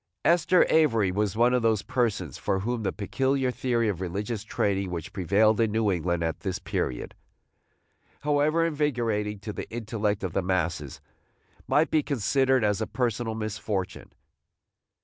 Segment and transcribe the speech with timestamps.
[0.25, 4.89] Esther Avery was one of those persons for whom the peculiar theory of religious training
[4.89, 7.13] which prevailed in New England at this period,
[8.21, 11.01] however invigorating to the intellect of the masses,
[11.67, 14.11] might be considered as a personal misfortune.